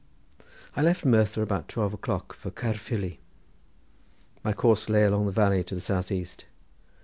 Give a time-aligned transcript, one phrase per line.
[0.75, 3.19] I left Merthyr about twelve o'clock for Caerfili.
[4.43, 6.45] My course lay along the valley to the south east.